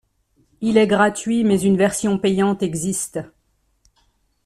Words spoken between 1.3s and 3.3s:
mais une version payante existe.